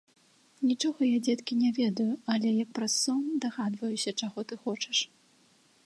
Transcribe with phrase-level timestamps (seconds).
[0.69, 2.07] Нічога я, дзеткі, не ведаю,
[2.37, 4.97] але, як праз сон, дагадваюся, чаго ты хочаш.